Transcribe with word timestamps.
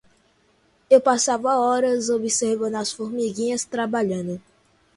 Eu 0.89 0.99
passava 0.99 1.57
horas 1.59 2.09
observando 2.09 2.73
as 2.73 2.91
formiguinhas 2.91 3.63
trabalhando. 3.65 4.41